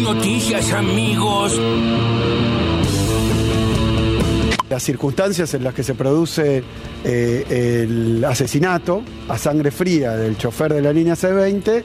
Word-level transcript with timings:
noticias, 0.00 0.72
amigos. 0.72 1.60
Las 4.68 4.82
circunstancias 4.82 5.54
en 5.54 5.64
las 5.64 5.74
que 5.74 5.82
se 5.82 5.94
produce 5.94 6.64
eh, 7.04 7.84
el 7.84 8.24
asesinato 8.24 9.02
a 9.28 9.38
sangre 9.38 9.70
fría 9.70 10.16
del 10.16 10.36
chofer 10.36 10.74
de 10.74 10.82
la 10.82 10.92
línea 10.92 11.14
C20 11.14 11.84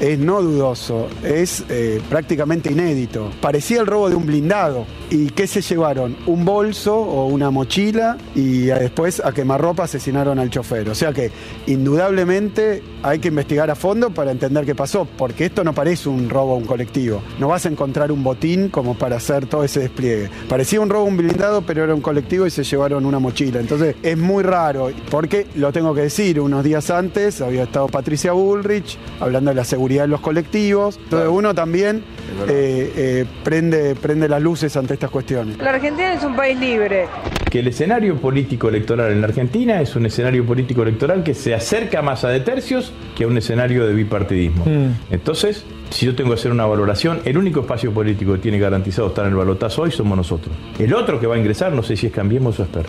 es 0.00 0.18
no 0.18 0.42
dudoso, 0.42 1.08
es 1.22 1.64
eh, 1.68 2.00
prácticamente 2.08 2.72
inédito. 2.72 3.30
Parecía 3.40 3.80
el 3.80 3.86
robo 3.86 4.10
de 4.10 4.16
un 4.16 4.26
blindado. 4.26 4.86
¿Y 5.10 5.26
qué 5.30 5.46
se 5.46 5.60
llevaron? 5.60 6.16
Un 6.26 6.44
bolso 6.44 6.96
o 6.96 7.26
una 7.26 7.50
mochila 7.50 8.16
y 8.34 8.62
después 8.62 9.22
a 9.24 9.32
quemarropa 9.32 9.84
asesinaron 9.84 10.38
al 10.38 10.50
chofer. 10.50 10.88
O 10.88 10.94
sea 10.94 11.12
que 11.12 11.30
indudablemente 11.66 12.82
hay 13.02 13.20
que 13.20 13.28
investigar 13.28 13.70
a 13.70 13.76
fondo 13.76 14.10
para 14.10 14.32
entender 14.32 14.64
qué 14.64 14.74
pasó, 14.74 15.06
porque 15.16 15.44
esto 15.44 15.62
no 15.62 15.72
parece 15.72 16.08
un 16.08 16.28
robo 16.28 16.54
a 16.54 16.56
un 16.56 16.64
colectivo. 16.64 17.22
No 17.38 17.48
vas 17.48 17.66
a 17.66 17.68
encontrar 17.68 18.10
un 18.10 18.24
botín 18.24 18.70
como 18.70 18.94
para 18.94 19.16
hacer 19.16 19.46
todo 19.46 19.62
ese 19.62 19.80
despliegue. 19.80 20.30
Parecía 20.48 20.80
un 20.80 20.88
robo 20.88 21.04
a 21.04 21.08
un 21.08 21.16
blindado, 21.16 21.62
pero 21.62 21.84
era 21.84 21.94
un 21.94 22.00
colectivo 22.00 22.46
y 22.46 22.50
se 22.50 22.64
llevaron 22.64 23.06
una 23.06 23.20
mochila. 23.20 23.60
Entonces 23.60 23.94
es 24.02 24.18
muy 24.18 24.42
raro, 24.42 24.90
porque 25.10 25.46
lo 25.54 25.70
tengo 25.70 25.94
que 25.94 26.02
decir, 26.02 26.40
unos 26.40 26.64
días 26.64 26.90
antes 26.90 27.40
había 27.40 27.64
estado 27.64 27.86
Patricia 27.86 28.32
Bullrich 28.32 28.98
hablando 29.20 29.50
de 29.50 29.56
la 29.56 29.64
seguridad 29.64 29.83
de 29.88 30.08
los 30.08 30.20
colectivos. 30.20 30.98
Entonces 31.02 31.28
uno 31.30 31.54
también 31.54 32.02
eh, 32.48 32.92
eh, 32.96 33.24
prende, 33.42 33.94
prende 33.94 34.28
las 34.28 34.42
luces 34.42 34.76
ante 34.76 34.94
estas 34.94 35.10
cuestiones. 35.10 35.58
La 35.58 35.70
Argentina 35.70 36.14
es 36.14 36.24
un 36.24 36.34
país 36.34 36.58
libre. 36.58 37.06
Que 37.50 37.60
el 37.60 37.68
escenario 37.68 38.16
político 38.16 38.68
electoral 38.68 39.12
en 39.12 39.20
la 39.20 39.28
Argentina 39.28 39.80
es 39.80 39.94
un 39.94 40.06
escenario 40.06 40.44
político 40.44 40.82
electoral 40.82 41.22
que 41.22 41.34
se 41.34 41.54
acerca 41.54 42.02
más 42.02 42.24
a 42.24 42.28
de 42.28 42.40
tercios 42.40 42.92
que 43.16 43.24
a 43.24 43.26
un 43.26 43.38
escenario 43.38 43.86
de 43.86 43.94
bipartidismo. 43.94 44.64
Entonces, 45.10 45.64
si 45.90 46.06
yo 46.06 46.16
tengo 46.16 46.30
que 46.30 46.34
hacer 46.34 46.50
una 46.50 46.66
valoración, 46.66 47.20
el 47.24 47.38
único 47.38 47.60
espacio 47.60 47.92
político 47.92 48.32
que 48.32 48.38
tiene 48.38 48.58
garantizado 48.58 49.08
estar 49.08 49.24
en 49.24 49.30
el 49.30 49.36
balotazo 49.36 49.82
hoy 49.82 49.92
somos 49.92 50.16
nosotros. 50.16 50.54
El 50.78 50.92
otro 50.94 51.20
que 51.20 51.26
va 51.26 51.36
a 51.36 51.38
ingresar, 51.38 51.72
no 51.72 51.82
sé 51.82 51.96
si 51.96 52.06
es 52.06 52.12
Cambiemos 52.12 52.58
o 52.58 52.64
Esper. 52.64 52.86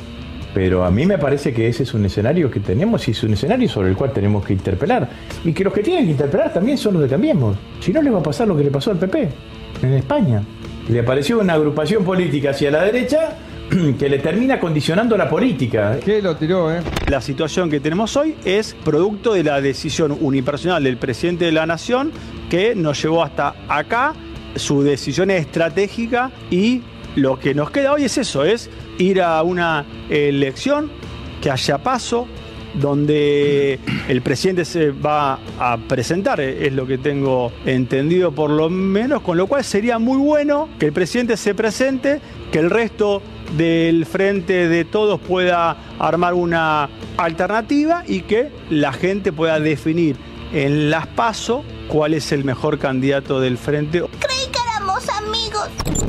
Pero 0.56 0.86
a 0.86 0.89
mí 0.89 1.06
me 1.06 1.17
parece 1.17 1.53
que 1.53 1.67
ese 1.67 1.84
es 1.84 1.94
un 1.94 2.06
escenario 2.06 2.50
que 2.50 2.61
tenemos 2.61 3.06
y 3.09 3.11
es 3.11 3.22
un 3.23 3.34
escenario 3.34 3.67
sobre 3.67 3.89
el 3.89 3.98
cual 3.98 4.14
tenemos 4.14 4.45
que 4.45 4.53
interpelar. 4.53 5.09
Y 5.44 5.52
que 5.52 5.66
los 5.66 5.73
que 5.73 5.84
tienen 5.84 6.06
que 6.06 6.11
interpelar 6.11 6.53
también 6.53 6.78
son 6.78 6.94
los 6.94 7.03
de 7.03 7.09
Cambiemos. 7.09 7.58
Si 7.81 7.92
no, 7.92 8.02
le 8.02 8.09
va 8.09 8.20
a 8.20 8.23
pasar 8.23 8.48
lo 8.48 8.56
que 8.56 8.64
le 8.64 8.72
pasó 8.72 8.92
al 8.92 8.98
PP 8.98 9.30
en 9.83 9.94
España. 9.94 10.42
Le 10.88 11.02
apareció 11.02 11.39
una 11.39 11.56
agrupación 11.56 12.06
política 12.06 12.52
hacia 12.52 12.72
la 12.72 12.86
derecha 12.86 13.36
que 14.00 14.08
le 14.08 14.20
termina 14.20 14.58
condicionando 14.58 15.17
la 15.17 15.28
política. 15.30 16.00
¿Qué 16.00 16.22
lo 16.22 16.38
tiró, 16.38 16.73
eh? 16.73 16.80
La 17.09 17.20
situación 17.20 17.70
que 17.70 17.81
tenemos 17.81 18.16
hoy 18.16 18.36
es 18.45 18.78
producto 18.86 19.33
de 19.33 19.44
la 19.44 19.59
decisión 19.59 20.17
unipersonal 20.17 20.81
del 20.86 20.95
presidente 20.95 21.44
de 21.44 21.52
la 21.52 21.66
Nación 21.66 22.14
que 22.50 22.76
nos 22.76 23.02
llevó 23.02 23.23
hasta 23.23 23.56
acá. 23.67 24.14
Su 24.56 24.83
decisión 24.83 25.31
es 25.31 25.42
estratégica 25.42 26.31
y 26.50 26.81
lo 27.16 27.39
que 27.39 27.53
nos 27.53 27.72
queda 27.72 27.92
hoy 27.92 28.06
es 28.06 28.17
eso, 28.17 28.45
es 28.45 28.70
ir 28.97 29.21
a 29.21 29.41
una 29.43 29.85
elección 30.09 30.91
que 31.41 31.51
haya 31.51 31.77
paso, 31.77 32.27
donde 32.79 33.79
el 34.09 34.21
presidente 34.21 34.65
se 34.65 34.91
va 34.91 35.39
a 35.59 35.77
presentar, 35.77 36.41
es 36.41 36.73
lo 36.73 36.85
que 36.85 36.97
tengo 36.97 37.52
entendido 37.65 38.33
por 38.33 38.49
lo 38.49 38.69
menos, 38.69 39.21
con 39.21 39.37
lo 39.37 39.47
cual 39.47 39.63
sería 39.63 39.97
muy 39.99 40.17
bueno 40.17 40.69
que 40.79 40.87
el 40.87 40.93
presidente 40.93 41.37
se 41.37 41.55
presente, 41.55 42.19
que 42.52 42.59
el 42.59 42.69
resto 42.69 43.21
del 43.57 44.05
frente 44.05 44.67
de 44.67 44.85
todos 44.85 45.19
pueda 45.19 45.77
armar 45.99 46.33
una 46.33 46.89
alternativa 47.17 48.03
y 48.07 48.21
que 48.21 48.49
la 48.69 48.91
gente 48.91 49.31
pueda 49.31 49.59
definir 49.59 50.17
en 50.53 50.89
las 50.89 51.07
pasos 51.07 51.63
cuál 51.87 52.13
es 52.13 52.31
el 52.31 52.43
mejor 52.43 52.80
candidato 52.80 53.39
del 53.39 53.57
frente. 53.57 54.03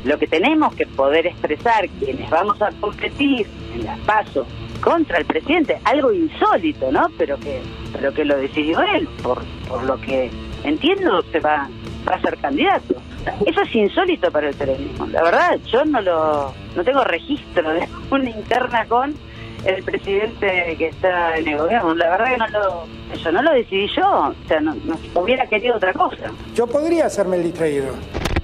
Lo 0.05 0.19
que 0.19 0.27
tenemos 0.27 0.75
que 0.75 0.87
poder 0.87 1.27
expresar 1.27 1.89
quienes 1.99 2.29
vamos 2.31 2.61
a 2.63 2.71
competir 2.81 3.47
en 3.75 3.85
las 3.85 3.99
pasos 4.01 4.47
contra 4.81 5.19
el 5.19 5.25
presidente, 5.25 5.79
algo 5.85 6.13
insólito, 6.13 6.93
¿no? 6.93 7.09
Pero 7.19 7.39
que, 7.39 7.61
pero 7.93 8.13
que 8.13 8.25
lo 8.25 8.37
decidió 8.37 8.81
él, 8.83 9.09
por, 9.23 9.43
por 9.69 9.83
lo 9.83 10.01
que 10.01 10.31
entiendo 10.65 11.23
se 11.33 11.41
va, 11.41 11.69
va 12.09 12.15
a 12.15 12.21
ser 12.21 12.37
candidato. 12.39 12.95
Eso 13.45 13.63
es 13.63 13.75
insólito 13.75 14.31
para 14.31 14.49
el 14.49 14.55
periodismo. 14.55 15.07
La 15.07 15.23
verdad, 15.23 15.59
yo 15.67 15.85
no 15.85 16.01
lo, 16.01 16.55
no 16.77 16.85
tengo 16.85 17.03
registro 17.05 17.73
de 17.73 17.89
una 18.11 18.31
interna 18.31 18.87
con 18.87 19.15
el 19.65 19.83
presidente 19.83 20.77
que 20.79 20.89
está 20.89 21.37
en 21.37 21.49
el 21.49 21.59
gobierno. 21.59 21.95
La 21.95 22.11
verdad 22.11 22.27
que 22.27 22.37
no 22.37 22.49
lo, 22.49 22.85
eso 23.13 23.33
no 23.33 23.43
lo 23.43 23.53
decidí 23.53 23.89
yo. 23.97 24.29
O 24.29 24.35
sea, 24.47 24.61
no, 24.61 24.77
no 24.85 24.97
hubiera 25.21 25.47
querido 25.47 25.77
otra 25.77 25.93
cosa. 25.93 26.31
Yo 26.55 26.67
podría 26.67 27.07
hacerme 27.07 27.37
el 27.39 27.45
distraído. 27.45 27.89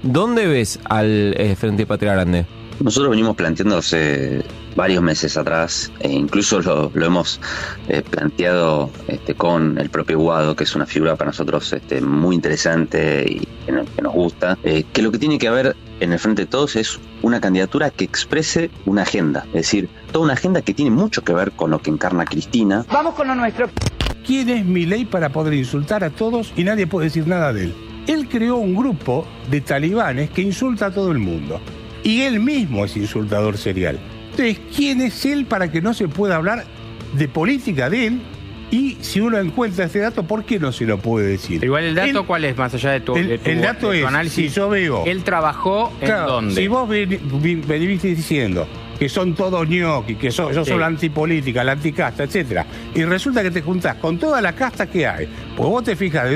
¿Dónde 0.03 0.47
ves 0.47 0.79
al 0.85 1.33
eh, 1.37 1.55
Frente 1.55 1.85
Patria 1.85 2.13
Grande? 2.13 2.45
Nosotros 2.79 3.11
venimos 3.11 3.35
planteando 3.35 3.77
hace 3.77 4.43
varios 4.75 5.03
meses 5.03 5.37
atrás, 5.37 5.91
e 5.99 6.11
incluso 6.11 6.59
lo, 6.61 6.91
lo 6.93 7.05
hemos 7.05 7.39
eh, 7.87 8.01
planteado 8.01 8.89
este, 9.07 9.35
con 9.35 9.77
el 9.77 9.89
propio 9.91 10.17
Guado, 10.19 10.55
que 10.55 10.63
es 10.63 10.75
una 10.75 10.87
figura 10.87 11.15
para 11.15 11.29
nosotros 11.29 11.71
este, 11.71 12.01
muy 12.01 12.35
interesante 12.35 13.23
y 13.29 13.47
que, 13.65 13.71
no- 13.71 13.85
que 13.85 14.01
nos 14.01 14.13
gusta, 14.13 14.57
eh, 14.63 14.83
que 14.91 15.03
lo 15.03 15.11
que 15.11 15.19
tiene 15.19 15.37
que 15.37 15.47
haber 15.47 15.75
en 15.99 16.11
el 16.11 16.19
Frente 16.19 16.41
de 16.41 16.45
Todos 16.47 16.75
es 16.75 16.99
una 17.21 17.39
candidatura 17.39 17.91
que 17.91 18.03
exprese 18.03 18.71
una 18.87 19.03
agenda, 19.03 19.45
es 19.47 19.53
decir, 19.53 19.87
toda 20.11 20.25
una 20.25 20.33
agenda 20.33 20.63
que 20.63 20.73
tiene 20.73 20.89
mucho 20.91 21.23
que 21.23 21.31
ver 21.33 21.51
con 21.51 21.69
lo 21.69 21.79
que 21.79 21.91
encarna 21.91 22.25
Cristina, 22.25 22.85
Vamos 22.91 23.13
con 23.13 23.27
lo 23.27 23.35
nuestro. 23.35 23.69
¿Quién 24.25 24.49
es 24.49 24.65
Milei 24.65 25.05
para 25.05 25.29
poder 25.29 25.53
insultar 25.53 26.03
a 26.03 26.09
todos 26.09 26.51
y 26.57 26.63
nadie 26.63 26.87
puede 26.87 27.05
decir 27.05 27.27
nada 27.27 27.53
de 27.53 27.65
él? 27.65 27.75
Él 28.07 28.27
creó 28.29 28.57
un 28.57 28.75
grupo 28.75 29.25
de 29.49 29.61
talibanes 29.61 30.29
que 30.29 30.41
insulta 30.41 30.87
a 30.87 30.91
todo 30.91 31.11
el 31.11 31.19
mundo. 31.19 31.59
Y 32.03 32.21
él 32.21 32.39
mismo 32.39 32.83
es 32.85 32.97
insultador 32.97 33.57
serial. 33.57 33.97
Entonces, 34.31 34.59
¿quién 34.75 34.99
es 35.01 35.25
él 35.25 35.45
para 35.45 35.71
que 35.71 35.81
no 35.81 35.93
se 35.93 36.07
pueda 36.07 36.35
hablar 36.35 36.65
de 37.17 37.27
política 37.27 37.89
de 37.89 38.07
él? 38.07 38.21
Y 38.71 38.97
si 39.01 39.19
uno 39.21 39.37
encuentra 39.37 39.85
este 39.85 39.99
dato, 39.99 40.23
¿por 40.23 40.43
qué 40.45 40.59
no 40.59 40.71
se 40.71 40.85
lo 40.85 40.97
puede 40.97 41.27
decir? 41.27 41.63
Igual 41.63 41.83
el 41.83 41.95
dato, 41.95 42.19
Él- 42.21 42.25
¿cuál 42.25 42.43
es? 42.43 42.57
Más 42.57 42.73
allá 42.73 42.89
de 42.91 43.01
tu, 43.01 43.15
el, 43.15 43.27
de 43.27 43.37
tu- 43.37 43.49
el 43.51 43.61
dato 43.61 43.91
de 43.91 43.99
tu 43.99 44.03
es, 44.03 44.09
análisis. 44.09 44.51
si 44.51 44.55
yo 44.59 44.67
veo... 44.67 45.03
Él 45.05 45.23
trabajó 45.23 45.93
en 46.01 46.07
Claro, 46.07 46.31
dónde. 46.31 46.55
Si 46.55 46.67
vos 46.67 46.89
venís 46.89 48.01
diciendo 48.01 48.67
que 48.97 49.09
son 49.09 49.35
todos 49.35 49.67
ñoquis, 49.69 50.17
que 50.17 50.31
son, 50.31 50.51
yo 50.53 50.63
Sí. 50.65 50.71
soy 50.71 50.79
la 50.79 50.87
antipolítica, 50.87 51.63
la 51.63 51.73
anticasta, 51.73 52.23
etcétera, 52.23 52.65
y 52.95 53.03
resulta 53.03 53.43
que 53.43 53.51
te 53.51 53.61
juntás 53.61 53.95
con 53.97 54.17
toda 54.17 54.41
la 54.41 54.53
casta 54.53 54.87
que 54.87 55.05
hay, 55.05 55.27
pues 55.55 55.69
vos 55.69 55.83
te 55.83 55.95
fijas 55.95 56.27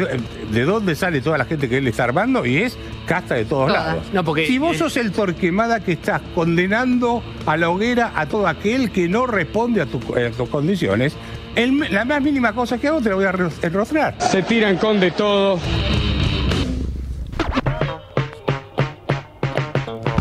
de, 0.51 0.59
de 0.59 0.65
dónde 0.65 0.95
sale 0.95 1.21
toda 1.21 1.37
la 1.37 1.45
gente 1.45 1.67
que 1.69 1.77
él 1.77 1.87
está 1.87 2.03
armando 2.05 2.45
y 2.45 2.57
es 2.57 2.77
casta 3.05 3.35
de 3.35 3.45
todos 3.45 3.67
Toda. 3.69 3.83
lados. 3.85 4.03
No, 4.13 4.23
porque- 4.23 4.47
si 4.47 4.57
vos 4.57 4.75
eh, 4.75 4.79
sos 4.79 4.97
el 4.97 5.11
torquemada 5.11 5.79
que 5.79 5.93
estás 5.93 6.21
condenando 6.35 7.23
a 7.45 7.57
la 7.57 7.69
hoguera 7.69 8.11
a 8.15 8.25
todo 8.25 8.47
aquel 8.47 8.91
que 8.91 9.07
no 9.07 9.27
responde 9.27 9.81
a, 9.81 9.85
tu- 9.85 10.15
a 10.15 10.29
tus 10.31 10.49
condiciones, 10.49 11.13
el- 11.55 11.79
la 11.91 12.05
más 12.05 12.21
mínima 12.21 12.53
cosa 12.53 12.77
que 12.77 12.87
hago 12.87 13.01
te 13.01 13.09
la 13.09 13.15
voy 13.15 13.25
a 13.25 13.31
ro- 13.31 13.49
enrostrar. 13.61 14.15
Se 14.19 14.43
tiran 14.43 14.77
con 14.77 14.99
de 14.99 15.11
todo. 15.11 15.59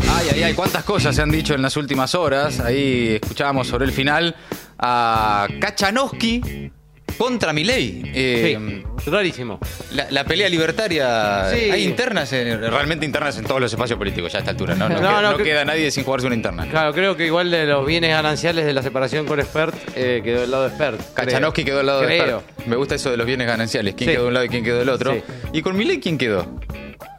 Ay, 0.09 0.27
ay, 0.33 0.43
ay, 0.43 0.53
cuántas 0.53 0.83
cosas 0.83 1.15
se 1.15 1.21
han 1.21 1.29
dicho 1.31 1.53
en 1.53 1.61
las 1.61 1.77
últimas 1.77 2.15
horas. 2.15 2.59
Ahí 2.59 3.19
escuchábamos 3.21 3.67
sobre 3.67 3.85
el 3.85 3.91
final 3.91 4.35
a 4.79 5.47
Kachanowski 5.59 6.71
contra 7.17 7.53
Milei. 7.53 8.01
Eh, 8.13 8.83
rarísimo. 9.05 9.59
La, 9.93 10.07
la 10.11 10.23
pelea 10.23 10.49
libertaria. 10.49 11.49
Sí. 11.51 11.69
Hay 11.71 11.83
internas, 11.83 12.31
realmente 12.31 13.05
internas 13.05 13.37
en 13.37 13.45
todos 13.45 13.59
los 13.61 13.71
espacios 13.71 13.97
políticos 13.97 14.31
ya 14.31 14.39
a 14.39 14.41
esta 14.41 14.51
altura. 14.51 14.75
No, 14.75 14.87
no, 14.89 14.95
No, 14.95 15.01
queda, 15.01 15.21
no, 15.21 15.31
no 15.31 15.37
que- 15.37 15.43
queda 15.43 15.65
nadie 15.65 15.89
sin 15.91 16.03
jugarse 16.03 16.27
una 16.27 16.35
interna. 16.35 16.67
Claro, 16.69 16.93
creo 16.93 17.15
que 17.15 17.25
igual 17.25 17.49
de 17.51 17.65
los 17.65 17.85
bienes 17.85 18.11
gananciales 18.11 18.65
de 18.65 18.73
la 18.73 18.81
separación 18.83 19.25
con 19.25 19.39
Expert 19.39 19.75
eh, 19.95 20.21
quedó 20.23 20.41
del 20.41 20.51
lado 20.51 20.63
de 20.63 20.69
Expert. 20.69 21.13
Kachanowski 21.13 21.63
quedó 21.63 21.79
al 21.79 21.85
lado 21.85 22.01
de. 22.01 22.17
Expert. 22.17 22.43
Me 22.67 22.75
gusta 22.75 22.95
eso 22.95 23.09
de 23.11 23.17
los 23.17 23.25
bienes 23.25 23.47
gananciales. 23.47 23.95
¿Quién 23.95 24.09
Sí. 24.09 24.13
quedó 24.15 24.23
de 24.23 24.27
un 24.29 24.33
lado 24.33 24.45
y 24.45 24.49
quién 24.49 24.63
quedó 24.63 24.79
del 24.79 24.89
otro? 24.89 25.13
Sí. 25.13 25.21
¿Y 25.53 25.61
con 25.61 25.75
Milei 25.77 25.99
quién 25.99 26.17
quedó? 26.17 26.47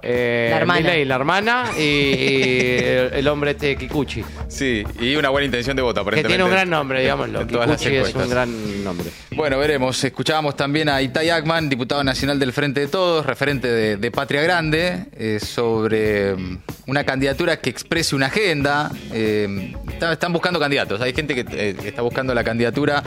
Eh, 0.03 0.49
La 0.50 0.59
hermana. 0.59 0.81
Milei, 0.81 1.05
la 1.05 1.14
hermana 1.17 1.64
y, 1.76 1.81
y 1.82 2.79
el, 2.85 3.11
el 3.14 3.29
hombre 3.29 3.50
este 3.52 3.76
Kikuchi. 3.76 4.25
Sí, 4.49 4.85
y 5.00 5.17
una 5.17 5.29
buena 5.31 5.47
intención 5.47 5.76
de 5.76 5.82
voto, 5.82 5.97
Que 5.97 6.00
aparentemente. 6.02 6.35
tiene 6.37 6.44
un 6.44 6.50
gran 6.50 6.70
nombre, 6.70 7.00
digámoslo. 7.00 7.41
En 7.43 7.49
todas 7.49 7.69
las 7.69 7.81
Kikuchi 7.81 7.97
es 7.97 8.14
un 8.14 8.31
gran 8.31 8.85
nombre. 8.85 9.08
Bueno, 9.32 9.58
veremos. 9.58 10.02
Escuchábamos 10.02 10.56
también 10.56 10.88
a 10.88 11.02
Itay 11.02 11.31
Akman, 11.31 11.69
diputado 11.69 12.02
nacional 12.05 12.38
del 12.38 12.52
Frente 12.52 12.81
de 12.81 12.88
Todos, 12.88 13.26
referente 13.26 13.69
de, 13.69 13.97
de 13.97 14.11
Patria 14.11 14.43
Grande, 14.43 15.06
eh, 15.17 15.38
sobre 15.41 16.35
mm, 16.35 16.58
una 16.87 17.05
candidatura 17.05 17.61
que 17.61 17.70
exprese 17.70 18.14
una 18.17 18.26
agenda. 18.26 18.91
Eh, 19.12 19.75
está- 19.93 20.12
están 20.12 20.32
buscando 20.32 20.58
candidatos. 20.61 21.00
Hay 21.00 21.12
gente 21.12 21.35
que, 21.35 21.41
eh, 21.41 21.76
que 21.81 21.88
está 21.88 22.02
buscando 22.02 22.35
la 22.35 22.44
candidatura. 22.44 23.02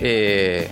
eh, 0.00 0.68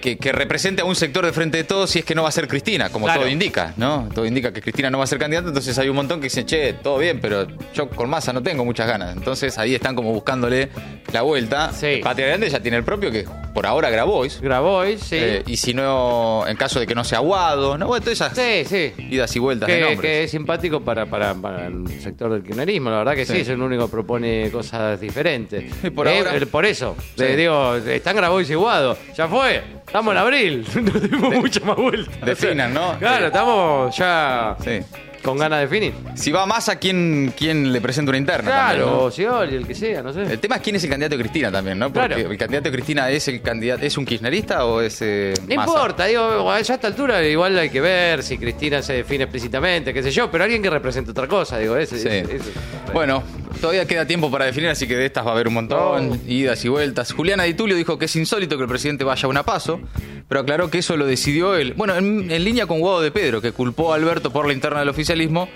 que, 0.00 0.16
que 0.16 0.32
represente 0.32 0.82
a 0.82 0.84
un 0.84 0.94
sector 0.94 1.24
de 1.26 1.32
frente 1.32 1.56
de 1.58 1.64
todos 1.64 1.90
si 1.90 2.00
es 2.00 2.04
que 2.04 2.14
no 2.14 2.22
va 2.22 2.28
a 2.28 2.32
ser 2.32 2.48
Cristina, 2.48 2.88
como 2.90 3.06
Claro. 3.06 3.20
todo 3.22 3.30
indica, 3.30 3.74
¿no? 3.76 4.08
Todo 4.14 4.26
indica 4.26 4.52
que 4.52 4.60
Cristina 4.60 4.90
no 4.90 4.98
va 4.98 5.04
a 5.04 5.06
ser 5.06 5.18
candidata, 5.18 5.48
entonces 5.48 5.76
hay 5.78 5.88
un 5.88 5.96
montón 5.96 6.20
que 6.20 6.24
dicen, 6.24 6.46
che, 6.46 6.72
todo 6.74 6.98
bien, 6.98 7.20
pero 7.20 7.46
yo 7.74 7.88
con 7.88 8.08
masa 8.08 8.32
no 8.32 8.42
tengo 8.42 8.64
muchas 8.64 8.86
ganas. 8.86 9.16
Entonces 9.16 9.58
ahí 9.58 9.74
están 9.74 9.94
como 9.94 10.12
buscándole 10.12 10.68
la 11.12 11.22
vuelta. 11.22 11.72
Sí. 11.72 12.00
Patria 12.02 12.26
Grande 12.28 12.48
ya 12.50 12.60
tiene 12.60 12.76
el 12.76 12.84
propio 12.84 13.10
que 13.10 13.24
por 13.54 13.66
ahora 13.66 13.90
Grabois. 13.90 14.40
Grabois, 14.40 15.00
sí. 15.00 15.16
Eh, 15.18 15.42
y 15.46 15.56
si 15.56 15.74
no, 15.74 16.44
en 16.46 16.56
caso 16.56 16.80
de 16.80 16.86
que 16.86 16.94
no 16.94 17.04
sea 17.04 17.18
Aguado, 17.18 17.76
¿no? 17.76 17.86
Bueno, 17.86 18.02
todas 18.04 18.20
esas 18.20 18.34
Sí, 18.36 18.64
sí. 18.64 18.92
idas 19.10 19.34
y 19.36 19.38
vueltas 19.38 19.68
de 19.68 19.74
Que, 19.74 19.80
nombres. 19.80 20.00
que 20.00 20.24
es 20.24 20.30
simpático 20.30 20.80
para, 20.80 21.06
para, 21.06 21.34
para 21.34 21.66
el 21.66 21.86
sector 22.00 22.32
del 22.32 22.42
kirchnerismo, 22.42 22.90
la 22.90 22.98
verdad 22.98 23.14
que 23.14 23.26
sí, 23.26 23.38
es 23.38 23.48
el 23.48 23.60
único 23.60 23.86
que 23.86 23.90
propone 23.90 24.50
cosas 24.50 24.98
diferentes. 25.00 25.64
Y 25.82 25.90
por 25.90 26.08
Eh, 26.08 26.18
ahora- 26.18 26.36
eh, 26.36 26.46
por 26.46 26.64
eso, 26.64 26.96
digo, 27.16 27.76
están 27.76 28.16
Grabois 28.16 28.48
y 28.50 28.54
Guado, 28.54 28.96
ya 29.16 29.28
fue, 29.28 29.62
estamos 29.92 30.12
en 30.12 30.18
abril, 30.18 30.66
no 30.82 30.90
tenemos 31.00 31.34
mucha 31.34 31.60
más 31.64 31.76
vuelta. 31.76 32.24
definan, 32.26 32.72
¿no? 32.72 32.98
Claro, 32.98 33.26
estamos 33.26 33.94
ya 33.96 34.56
Sí. 34.64 34.80
con 35.22 35.36
ganas 35.38 35.58
de 35.60 35.66
definir. 35.66 35.94
Si 36.14 36.32
va 36.32 36.46
más 36.46 36.68
a 36.70 36.76
quién, 36.76 37.32
quién 37.36 37.72
le 37.72 37.80
presenta 37.80 38.10
una 38.10 38.18
interna. 38.18 38.50
Claro, 38.50 38.68
también, 38.86 38.96
¿no? 38.98 39.04
o 39.04 39.10
Scioli, 39.10 39.54
el 39.56 39.66
que 39.66 39.74
sea, 39.74 40.02
no 40.02 40.12
sé. 40.12 40.22
El 40.22 40.38
tema 40.38 40.56
es 40.56 40.62
quién 40.62 40.76
es 40.76 40.84
el 40.84 40.90
candidato 40.90 41.16
de 41.16 41.22
Cristina 41.22 41.52
también, 41.52 41.78
¿no? 41.78 41.92
Porque 41.92 42.14
Claro. 42.14 42.30
el 42.30 42.38
candidato 42.38 42.70
de 42.70 42.72
Cristina 42.76 43.10
es 43.10 43.28
el 43.28 43.42
candidato, 43.42 43.84
¿es 43.84 43.96
un 43.98 44.04
kirchnerista 44.06 44.64
o 44.64 44.80
es 44.80 44.98
eh, 45.02 45.34
No 45.46 45.56
Massa? 45.56 45.70
importa, 45.70 46.04
digo, 46.06 46.50
a 46.50 46.58
esta 46.58 46.86
altura 46.86 47.22
igual 47.24 47.58
hay 47.58 47.68
que 47.70 47.80
ver 47.82 48.22
si 48.22 48.38
Cristina 48.38 48.80
se 48.82 48.94
define 48.94 49.24
explícitamente, 49.24 49.92
qué 49.92 50.02
sé 50.02 50.10
yo, 50.10 50.30
pero 50.30 50.44
alguien 50.44 50.62
que 50.62 50.70
represente 50.70 51.10
otra 51.10 51.28
cosa, 51.28 51.58
digo, 51.58 51.76
ese. 51.76 51.98
Sí. 51.98 52.08
ese- 52.08 52.36
ese- 52.36 52.50
Bueno, 52.94 53.22
todavía 53.60 53.86
queda 53.86 54.06
tiempo 54.06 54.30
para 54.30 54.46
definir, 54.46 54.70
así 54.70 54.86
que 54.86 54.96
de 54.96 55.06
estas 55.06 55.24
va 55.26 55.30
a 55.30 55.34
haber 55.34 55.48
un 55.48 55.54
montón, 55.54 56.20
idas 56.26 56.64
y 56.64 56.68
vueltas. 56.68 57.12
Juliana 57.12 57.44
Di 57.44 57.54
Tulio 57.54 57.76
dijo 57.76 57.98
que 57.98 58.06
es 58.06 58.16
insólito 58.16 58.56
que 58.56 58.62
el 58.62 58.68
presidente 58.68 59.04
vaya 59.04 59.26
a 59.26 59.28
una 59.28 59.42
paso, 59.44 59.80
pero 60.28 60.40
aclaró 60.40 60.70
que 60.70 60.78
eso 60.78 60.96
lo 60.96 61.06
decidió 61.06 61.56
él. 61.56 61.74
Bueno, 61.76 61.96
en, 61.96 62.30
en 62.30 62.44
línea 62.44 62.66
con 62.66 62.80
Guado 62.80 63.00
de 63.00 63.10
Pedro, 63.10 63.40
que 63.40 63.52
culpó 63.52 63.92
a 63.92 63.96
Alberto 63.96 64.32
por 64.32 64.46
la 64.46 64.52
interna 64.52 64.80
del 64.80 64.88
oficialismo, 64.88 65.48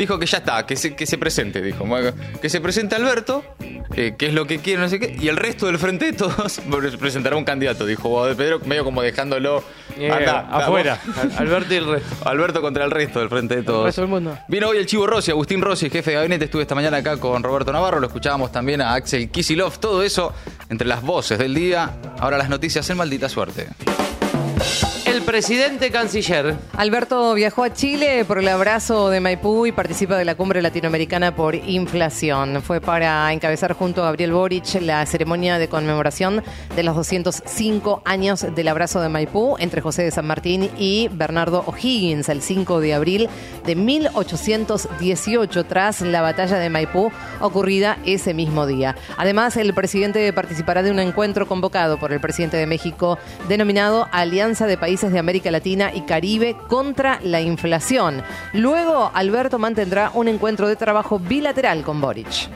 dijo 0.00 0.18
que 0.18 0.26
ya 0.26 0.38
está, 0.38 0.66
que 0.66 0.76
se, 0.76 0.96
que 0.96 1.06
se 1.06 1.18
presente, 1.18 1.60
dijo. 1.60 1.84
Que 2.40 2.48
se 2.48 2.60
presente 2.60 2.96
Alberto, 2.96 3.44
eh, 3.94 4.14
que 4.16 4.26
es 4.26 4.34
lo 4.34 4.46
que 4.46 4.58
quiere, 4.58 4.80
no 4.80 4.88
sé 4.88 4.98
qué, 4.98 5.16
y 5.20 5.28
el 5.28 5.36
resto 5.36 5.66
del 5.66 5.78
frente 5.78 6.06
de 6.06 6.12
todos 6.14 6.60
presentará 6.98 7.36
un 7.36 7.44
candidato, 7.44 7.84
dijo 7.84 8.26
de 8.26 8.34
Pedro, 8.34 8.60
medio 8.60 8.82
como 8.82 9.02
dejándolo 9.02 9.62
anda, 10.10 10.48
afuera, 10.50 10.98
vamos. 11.16 11.36
Alberto 11.36 11.74
y 11.74 11.76
el 11.76 11.86
resto. 11.86 12.16
Alberto 12.28 12.62
contra 12.62 12.84
el 12.84 12.90
resto 12.90 13.20
del 13.20 13.28
frente 13.28 13.56
de 13.56 13.62
todos. 13.62 13.84
resto 13.84 14.00
del 14.00 14.10
mundo. 14.10 14.38
Vino 14.48 14.68
hoy 14.68 14.78
el 14.78 14.86
Chivo 14.86 15.06
Rossi, 15.06 15.30
Agustín 15.30 15.60
Rossi, 15.60 15.90
jefe 15.90 16.12
de 16.12 16.16
gabinete. 16.16 16.46
Estuve 16.46 16.62
esta 16.62 16.74
mañana 16.74 16.96
acá 16.96 17.18
con 17.18 17.42
Roberto 17.42 17.70
Navarro. 17.70 18.00
Lo 18.00 18.06
escuchábamos 18.06 18.50
también 18.50 18.80
a 18.80 18.94
Axel 18.94 19.28
Kisilov. 19.30 19.78
Todo 19.78 20.02
eso 20.02 20.32
entre 20.70 20.88
las 20.88 21.02
voces 21.02 21.38
del 21.38 21.54
día. 21.54 21.90
Ahora 22.18 22.38
las 22.38 22.48
noticias 22.48 22.88
en 22.88 22.96
maldita 22.96 23.28
suerte. 23.28 23.68
El 25.20 25.26
presidente 25.26 25.90
canciller. 25.90 26.56
Alberto 26.72 27.34
viajó 27.34 27.62
a 27.62 27.72
Chile 27.74 28.24
por 28.24 28.38
el 28.38 28.48
abrazo 28.48 29.10
de 29.10 29.20
Maipú 29.20 29.66
y 29.66 29.70
participa 29.70 30.16
de 30.16 30.24
la 30.24 30.34
cumbre 30.34 30.62
latinoamericana 30.62 31.36
por 31.36 31.54
inflación. 31.54 32.62
Fue 32.62 32.80
para 32.80 33.30
encabezar 33.30 33.74
junto 33.74 34.02
a 34.02 34.06
Gabriel 34.06 34.32
Boric 34.32 34.80
la 34.80 35.04
ceremonia 35.04 35.58
de 35.58 35.68
conmemoración 35.68 36.42
de 36.74 36.82
los 36.82 36.96
205 36.96 38.00
años 38.06 38.46
del 38.54 38.68
abrazo 38.68 39.02
de 39.02 39.10
Maipú 39.10 39.56
entre 39.58 39.82
José 39.82 40.04
de 40.04 40.10
San 40.10 40.26
Martín 40.26 40.70
y 40.78 41.08
Bernardo 41.12 41.64
O'Higgins 41.66 42.30
el 42.30 42.40
5 42.40 42.80
de 42.80 42.94
abril 42.94 43.28
de 43.66 43.76
1818 43.76 45.64
tras 45.64 46.00
la 46.00 46.22
batalla 46.22 46.58
de 46.58 46.70
Maipú 46.70 47.12
ocurrida 47.40 47.98
ese 48.06 48.32
mismo 48.32 48.66
día. 48.66 48.96
Además, 49.18 49.58
el 49.58 49.74
presidente 49.74 50.32
participará 50.32 50.82
de 50.82 50.90
un 50.90 50.98
encuentro 50.98 51.46
convocado 51.46 51.98
por 51.98 52.10
el 52.12 52.20
presidente 52.20 52.56
de 52.56 52.66
México 52.66 53.18
denominado 53.48 54.08
Alianza 54.12 54.66
de 54.66 54.78
Países 54.78 55.10
de 55.12 55.19
América 55.20 55.50
Latina 55.50 55.92
y 55.94 56.02
Caribe 56.02 56.56
contra 56.68 57.20
la 57.22 57.40
inflación. 57.40 58.22
Luego, 58.52 59.10
Alberto 59.14 59.58
mantendrá 59.58 60.10
un 60.14 60.28
encuentro 60.28 60.68
de 60.68 60.76
trabajo 60.76 61.18
bilateral 61.18 61.82
con 61.82 62.00
Boric. 62.00 62.48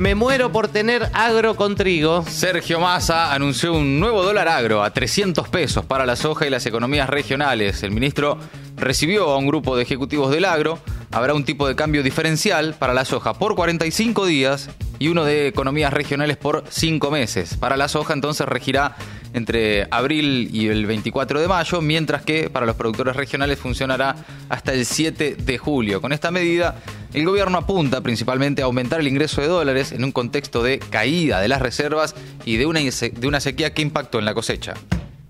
Me 0.00 0.14
muero 0.14 0.50
por 0.50 0.68
tener 0.68 1.10
agro 1.12 1.56
con 1.56 1.76
trigo. 1.76 2.24
Sergio 2.26 2.80
Massa 2.80 3.34
anunció 3.34 3.74
un 3.74 4.00
nuevo 4.00 4.22
dólar 4.22 4.48
agro 4.48 4.82
a 4.82 4.94
300 4.94 5.46
pesos 5.50 5.84
para 5.84 6.06
la 6.06 6.16
soja 6.16 6.46
y 6.46 6.50
las 6.50 6.64
economías 6.64 7.10
regionales. 7.10 7.82
El 7.82 7.90
ministro 7.90 8.38
recibió 8.78 9.28
a 9.28 9.36
un 9.36 9.46
grupo 9.46 9.76
de 9.76 9.82
ejecutivos 9.82 10.30
del 10.30 10.46
agro. 10.46 10.78
Habrá 11.12 11.34
un 11.34 11.44
tipo 11.44 11.68
de 11.68 11.76
cambio 11.76 12.02
diferencial 12.02 12.72
para 12.78 12.94
la 12.94 13.04
soja 13.04 13.34
por 13.34 13.54
45 13.54 14.24
días 14.24 14.70
y 14.98 15.08
uno 15.08 15.24
de 15.24 15.48
economías 15.48 15.92
regionales 15.92 16.38
por 16.38 16.64
5 16.66 17.10
meses. 17.10 17.56
Para 17.58 17.76
la 17.76 17.88
soja 17.88 18.14
entonces 18.14 18.48
regirá 18.48 18.96
entre 19.32 19.86
abril 19.90 20.50
y 20.52 20.68
el 20.68 20.86
24 20.86 21.40
de 21.40 21.48
mayo, 21.48 21.80
mientras 21.80 22.22
que 22.22 22.50
para 22.50 22.66
los 22.66 22.76
productores 22.76 23.16
regionales 23.16 23.58
funcionará 23.58 24.16
hasta 24.48 24.72
el 24.72 24.84
7 24.84 25.36
de 25.36 25.58
julio. 25.58 26.00
Con 26.00 26.12
esta 26.12 26.30
medida, 26.30 26.76
el 27.12 27.24
gobierno 27.24 27.58
apunta 27.58 28.00
principalmente 28.00 28.62
a 28.62 28.66
aumentar 28.66 29.00
el 29.00 29.08
ingreso 29.08 29.40
de 29.40 29.48
dólares 29.48 29.92
en 29.92 30.04
un 30.04 30.12
contexto 30.12 30.62
de 30.62 30.78
caída 30.78 31.40
de 31.40 31.48
las 31.48 31.62
reservas 31.62 32.14
y 32.44 32.56
de 32.56 32.66
una, 32.66 32.80
de 32.80 33.26
una 33.26 33.40
sequía 33.40 33.74
que 33.74 33.82
impactó 33.82 34.18
en 34.18 34.24
la 34.24 34.34
cosecha. 34.34 34.74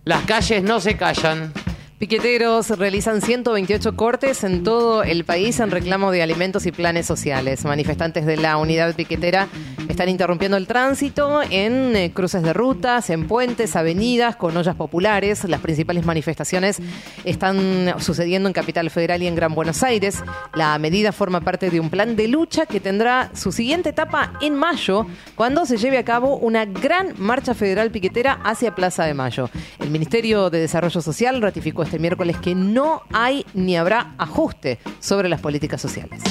Las 0.04 0.24
calles 0.24 0.62
no 0.62 0.80
se 0.80 0.96
callan. 0.96 1.52
Piqueteros 2.00 2.70
realizan 2.78 3.20
128 3.20 3.94
cortes 3.94 4.42
en 4.42 4.64
todo 4.64 5.02
el 5.02 5.26
país 5.26 5.60
en 5.60 5.70
reclamo 5.70 6.10
de 6.10 6.22
alimentos 6.22 6.64
y 6.64 6.72
planes 6.72 7.04
sociales. 7.04 7.66
Manifestantes 7.66 8.24
de 8.24 8.38
la 8.38 8.56
unidad 8.56 8.94
piquetera 8.94 9.48
están 9.86 10.08
interrumpiendo 10.08 10.56
el 10.56 10.66
tránsito 10.66 11.42
en 11.50 11.94
eh, 11.94 12.10
cruces 12.14 12.42
de 12.42 12.54
rutas, 12.54 13.10
en 13.10 13.26
puentes, 13.28 13.76
avenidas, 13.76 14.36
con 14.36 14.56
ollas 14.56 14.76
populares. 14.76 15.44
Las 15.44 15.60
principales 15.60 16.06
manifestaciones 16.06 16.80
están 17.24 17.94
sucediendo 17.98 18.48
en 18.48 18.54
Capital 18.54 18.88
Federal 18.88 19.22
y 19.22 19.26
en 19.26 19.34
Gran 19.34 19.54
Buenos 19.54 19.82
Aires. 19.82 20.22
La 20.54 20.78
medida 20.78 21.12
forma 21.12 21.42
parte 21.42 21.68
de 21.68 21.80
un 21.80 21.90
plan 21.90 22.16
de 22.16 22.28
lucha 22.28 22.64
que 22.64 22.80
tendrá 22.80 23.30
su 23.34 23.52
siguiente 23.52 23.90
etapa 23.90 24.32
en 24.40 24.54
mayo, 24.54 25.06
cuando 25.34 25.66
se 25.66 25.76
lleve 25.76 25.98
a 25.98 26.04
cabo 26.04 26.36
una 26.36 26.64
gran 26.64 27.12
marcha 27.18 27.52
federal 27.52 27.90
piquetera 27.90 28.40
hacia 28.42 28.74
Plaza 28.74 29.04
de 29.04 29.12
Mayo. 29.12 29.50
El 29.80 29.90
Ministerio 29.90 30.48
de 30.48 30.60
Desarrollo 30.60 31.02
Social 31.02 31.42
ratificó 31.42 31.82
este 31.90 31.98
miércoles 31.98 32.36
que 32.36 32.54
no 32.54 33.02
hay 33.12 33.44
ni 33.52 33.76
habrá 33.76 34.14
ajuste 34.16 34.78
sobre 35.00 35.28
las 35.28 35.40
políticas 35.40 35.82
sociales. 35.82 36.22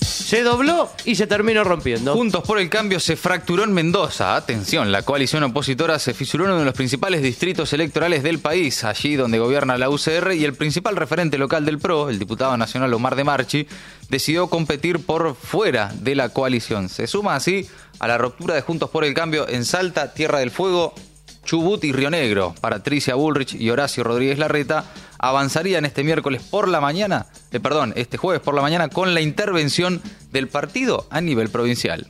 Se 0.00 0.44
dobló 0.44 0.88
y 1.04 1.16
se 1.16 1.26
terminó 1.26 1.64
rompiendo. 1.64 2.14
Juntos 2.14 2.44
por 2.44 2.60
el 2.60 2.70
Cambio 2.70 3.00
se 3.00 3.16
fracturó 3.16 3.64
en 3.64 3.72
Mendoza. 3.72 4.36
Atención, 4.36 4.92
la 4.92 5.02
coalición 5.02 5.42
opositora 5.42 5.98
se 5.98 6.14
fisuró 6.14 6.44
en 6.44 6.52
uno 6.52 6.60
de 6.60 6.66
los 6.66 6.74
principales 6.74 7.20
distritos 7.20 7.72
electorales 7.72 8.22
del 8.22 8.38
país, 8.38 8.84
allí 8.84 9.16
donde 9.16 9.40
gobierna 9.40 9.76
la 9.76 9.90
UCR 9.90 10.34
y 10.34 10.44
el 10.44 10.54
principal 10.54 10.94
referente 10.94 11.36
local 11.36 11.64
del 11.64 11.80
PRO, 11.80 12.08
el 12.08 12.20
diputado 12.20 12.56
nacional 12.56 12.94
Omar 12.94 13.16
de 13.16 13.24
Marchi, 13.24 13.66
decidió 14.08 14.46
competir 14.46 15.04
por 15.04 15.34
fuera 15.34 15.92
de 15.98 16.14
la 16.14 16.28
coalición. 16.28 16.88
Se 16.88 17.08
suma 17.08 17.34
así 17.34 17.68
a 17.98 18.06
la 18.06 18.18
ruptura 18.18 18.54
de 18.54 18.62
Juntos 18.62 18.88
por 18.88 19.04
el 19.04 19.14
Cambio 19.14 19.48
en 19.48 19.64
Salta, 19.64 20.14
Tierra 20.14 20.38
del 20.38 20.52
Fuego, 20.52 20.94
Chubut 21.44 21.84
y 21.84 21.92
Río 21.92 22.10
Negro. 22.10 22.54
Patricia 22.60 23.14
Bullrich 23.14 23.54
y 23.54 23.70
Horacio 23.70 24.04
Rodríguez 24.04 24.38
Larreta 24.38 24.84
avanzarían 25.18 25.84
este 25.84 26.04
miércoles 26.04 26.42
por 26.42 26.68
la 26.68 26.80
mañana, 26.80 27.26
eh, 27.52 27.60
perdón, 27.60 27.92
este 27.96 28.16
jueves 28.16 28.42
por 28.42 28.54
la 28.54 28.62
mañana 28.62 28.88
con 28.88 29.14
la 29.14 29.20
intervención 29.20 30.02
del 30.32 30.48
partido 30.48 31.06
a 31.10 31.20
nivel 31.20 31.48
provincial. 31.48 32.06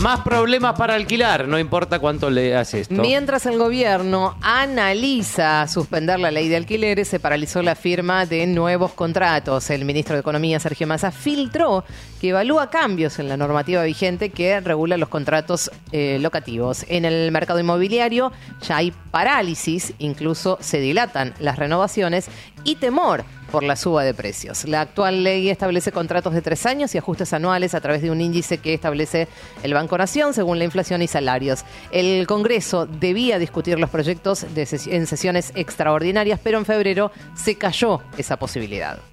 Más 0.00 0.20
problemas 0.20 0.76
para 0.76 0.94
alquilar, 0.94 1.46
no 1.46 1.58
importa 1.58 2.00
cuánto 2.00 2.28
le 2.28 2.56
hace 2.56 2.80
esto. 2.80 2.94
Mientras 2.94 3.46
el 3.46 3.56
gobierno 3.56 4.36
analiza 4.42 5.68
suspender 5.68 6.18
la 6.18 6.32
ley 6.32 6.48
de 6.48 6.56
alquileres, 6.56 7.06
se 7.06 7.20
paralizó 7.20 7.62
la 7.62 7.76
firma 7.76 8.26
de 8.26 8.46
nuevos 8.48 8.92
contratos. 8.94 9.70
El 9.70 9.84
ministro 9.84 10.14
de 10.16 10.20
Economía, 10.20 10.58
Sergio 10.58 10.88
Massa, 10.88 11.12
filtró 11.12 11.84
que 12.20 12.30
evalúa 12.30 12.68
cambios 12.68 13.20
en 13.20 13.28
la 13.28 13.36
normativa 13.36 13.84
vigente 13.84 14.30
que 14.30 14.60
regula 14.60 14.96
los 14.96 15.08
contratos 15.08 15.70
eh, 15.92 16.18
locativos. 16.20 16.84
En 16.88 17.04
el 17.04 17.30
mercado 17.30 17.60
inmobiliario 17.60 18.32
ya 18.60 18.78
hay 18.78 18.92
parálisis, 19.12 19.94
incluso 19.98 20.58
se 20.60 20.80
dilatan 20.80 21.34
las 21.38 21.58
renovaciones 21.58 22.28
y 22.64 22.74
temor 22.76 23.24
por 23.52 23.62
la 23.62 23.76
suba 23.76 24.02
de 24.02 24.14
precios. 24.14 24.64
La 24.64 24.80
actual 24.80 25.22
ley 25.22 25.50
establece 25.50 25.92
contratos 25.92 26.32
de 26.32 26.40
tres 26.40 26.64
años 26.66 26.94
y 26.94 26.98
ajustes 26.98 27.32
anuales 27.34 27.74
a 27.74 27.80
través 27.80 28.00
de 28.02 28.10
un 28.10 28.20
índice 28.20 28.58
que 28.58 28.72
establece 28.74 29.28
el 29.62 29.74
Banco 29.74 29.96
Nación 29.98 30.32
según 30.32 30.58
la 30.58 30.64
inflación 30.64 31.02
y 31.02 31.06
salarios. 31.06 31.64
El 31.92 32.26
Congreso 32.26 32.86
debía 32.86 33.38
discutir 33.38 33.78
los 33.78 33.90
proyectos 33.90 34.44
en 34.44 35.06
sesiones 35.06 35.52
extraordinarias, 35.54 36.40
pero 36.42 36.58
en 36.58 36.64
febrero 36.64 37.12
se 37.36 37.56
cayó 37.56 38.00
esa 38.16 38.38
posibilidad. 38.38 39.11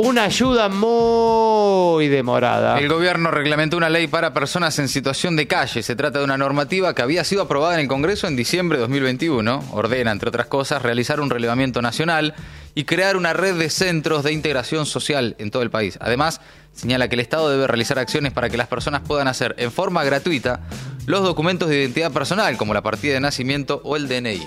Una 0.00 0.22
ayuda 0.22 0.68
muy 0.68 2.06
demorada. 2.06 2.78
El 2.78 2.88
gobierno 2.88 3.32
reglamentó 3.32 3.76
una 3.76 3.90
ley 3.90 4.06
para 4.06 4.32
personas 4.32 4.78
en 4.78 4.86
situación 4.86 5.34
de 5.34 5.48
calle. 5.48 5.82
Se 5.82 5.96
trata 5.96 6.20
de 6.20 6.24
una 6.24 6.38
normativa 6.38 6.94
que 6.94 7.02
había 7.02 7.24
sido 7.24 7.42
aprobada 7.42 7.74
en 7.74 7.80
el 7.80 7.88
Congreso 7.88 8.28
en 8.28 8.36
diciembre 8.36 8.78
de 8.78 8.82
2021. 8.82 9.64
Ordena, 9.72 10.12
entre 10.12 10.28
otras 10.28 10.46
cosas, 10.46 10.82
realizar 10.82 11.20
un 11.20 11.30
relevamiento 11.30 11.82
nacional 11.82 12.36
y 12.76 12.84
crear 12.84 13.16
una 13.16 13.32
red 13.32 13.58
de 13.58 13.70
centros 13.70 14.22
de 14.22 14.32
integración 14.32 14.86
social 14.86 15.34
en 15.40 15.50
todo 15.50 15.64
el 15.64 15.70
país. 15.70 15.98
Además, 16.00 16.40
señala 16.72 17.08
que 17.08 17.16
el 17.16 17.20
Estado 17.20 17.50
debe 17.50 17.66
realizar 17.66 17.98
acciones 17.98 18.32
para 18.32 18.50
que 18.50 18.56
las 18.56 18.68
personas 18.68 19.00
puedan 19.00 19.26
hacer 19.26 19.56
en 19.58 19.72
forma 19.72 20.04
gratuita 20.04 20.60
los 21.06 21.24
documentos 21.24 21.68
de 21.68 21.80
identidad 21.80 22.12
personal, 22.12 22.56
como 22.56 22.72
la 22.72 22.82
partida 22.82 23.14
de 23.14 23.20
nacimiento 23.20 23.80
o 23.82 23.96
el 23.96 24.06
DNI. 24.06 24.46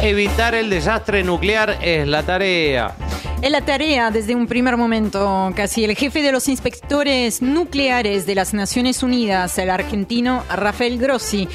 Evitar 0.00 0.54
el 0.54 0.70
desastre 0.70 1.22
nuclear 1.22 1.76
es 1.82 2.08
la 2.08 2.22
tarea. 2.22 2.96
Es 3.42 3.50
la 3.50 3.62
tarea 3.62 4.10
desde 4.10 4.34
un 4.34 4.46
primer 4.46 4.76
momento. 4.76 5.50
Casi 5.56 5.82
el 5.82 5.96
jefe 5.96 6.20
de 6.20 6.30
los 6.30 6.46
inspectores 6.46 7.40
nucleares 7.40 8.26
de 8.26 8.34
las 8.34 8.52
Naciones 8.52 9.02
Unidas, 9.02 9.56
el 9.56 9.70
argentino 9.70 10.44
Rafael 10.54 10.98
Grossi, 10.98 11.48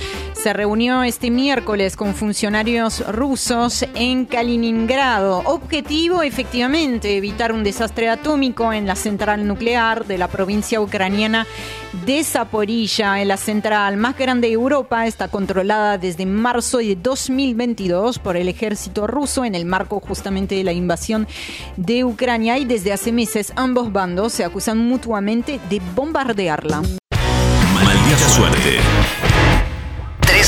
se 0.46 0.54
reunió 0.54 1.02
este 1.02 1.32
miércoles 1.32 1.96
con 1.96 2.14
funcionarios 2.14 3.04
rusos 3.08 3.84
en 3.96 4.26
Kaliningrado. 4.26 5.40
Objetivo, 5.40 6.22
efectivamente, 6.22 7.18
evitar 7.18 7.52
un 7.52 7.64
desastre 7.64 8.10
atómico 8.10 8.72
en 8.72 8.86
la 8.86 8.96
central 8.96 9.48
nuclear 9.48 10.06
de 10.06 10.20
la 10.20 10.28
provincia 10.28 10.80
ucraniana 10.80 11.48
de 12.06 12.24
Zaporilla. 12.24 13.20
En 13.24 13.30
la 13.30 13.38
central 13.38 13.98
más 13.98 14.16
grande 14.16 14.50
de 14.50 14.54
Europa 14.54 15.08
está 15.08 15.30
controlada 15.30 15.98
desde 15.98 16.28
marzo 16.28 16.78
de 16.78 16.96
2022 16.96 18.20
por 18.20 18.38
el 18.38 18.48
ejército 18.48 19.08
ruso 19.08 19.46
en 19.46 19.56
el 19.56 19.66
marco 19.66 20.00
justamente 20.00 20.54
de 20.54 20.64
la 20.64 20.74
invasión 20.74 21.28
de 21.76 22.04
Ucrania 22.04 22.60
y 22.60 22.66
desde 22.66 22.94
hace 22.94 23.12
meses 23.12 23.52
ambos 23.56 23.92
bandos 23.92 24.34
se 24.34 24.44
acusan 24.44 24.78
mutuamente 24.78 25.60
de 25.72 25.82
bombardearla. 25.96 26.84
Maldita 27.74 28.30
suerte. 28.30 29.25